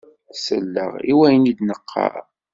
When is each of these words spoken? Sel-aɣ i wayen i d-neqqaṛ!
Sel-aɣ 0.45 0.93
i 1.11 1.13
wayen 1.17 1.49
i 1.51 1.53
d-neqqaṛ! 1.57 2.15